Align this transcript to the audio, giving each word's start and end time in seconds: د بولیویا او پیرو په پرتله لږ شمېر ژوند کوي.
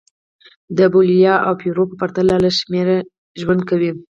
د 0.77 0.79
بولیویا 0.93 1.35
او 1.47 1.53
پیرو 1.61 1.83
په 1.89 1.95
پرتله 2.01 2.33
لږ 2.43 2.53
شمېر 2.61 2.87
ژوند 3.41 3.61
کوي. 3.69 3.91